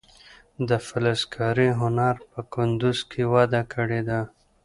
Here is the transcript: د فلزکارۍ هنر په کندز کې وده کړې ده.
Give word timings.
د 0.67 0.69
فلزکارۍ 0.87 1.69
هنر 1.81 2.15
په 2.31 2.39
کندز 2.53 2.97
کې 3.11 3.23
وده 3.33 3.61
کړې 3.73 4.01
ده. 4.09 4.21